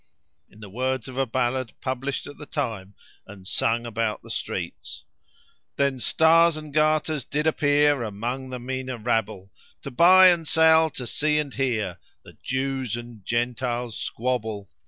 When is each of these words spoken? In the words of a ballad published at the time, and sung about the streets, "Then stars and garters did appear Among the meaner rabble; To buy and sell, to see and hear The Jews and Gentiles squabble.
In 0.49 0.61
the 0.61 0.69
words 0.71 1.07
of 1.07 1.15
a 1.15 1.27
ballad 1.27 1.73
published 1.79 2.25
at 2.25 2.39
the 2.39 2.47
time, 2.47 2.95
and 3.27 3.45
sung 3.45 3.85
about 3.85 4.23
the 4.23 4.31
streets, 4.31 5.03
"Then 5.75 5.99
stars 5.99 6.57
and 6.57 6.73
garters 6.73 7.23
did 7.23 7.45
appear 7.45 8.01
Among 8.01 8.49
the 8.49 8.57
meaner 8.57 8.97
rabble; 8.97 9.51
To 9.83 9.91
buy 9.91 10.29
and 10.29 10.47
sell, 10.47 10.89
to 10.89 11.05
see 11.05 11.37
and 11.37 11.53
hear 11.53 11.99
The 12.23 12.33
Jews 12.41 12.95
and 12.95 13.23
Gentiles 13.23 13.95
squabble. 13.95 14.71